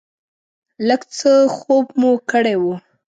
[0.87, 2.63] لږ څه خوب مو کړی و.